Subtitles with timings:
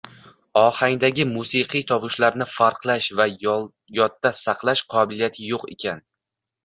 [0.61, 3.29] Ohangdagi musiqiy tovushlarni farqlash va
[3.97, 6.03] yodda saqlash qobiliyati yo‘q ekan.